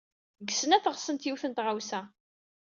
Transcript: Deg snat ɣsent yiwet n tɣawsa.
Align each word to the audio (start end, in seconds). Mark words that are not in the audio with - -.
Deg 0.45 0.49
snat 0.55 0.89
ɣsent 0.95 1.25
yiwet 1.27 1.43
n 1.47 1.53
tɣawsa. 1.53 2.01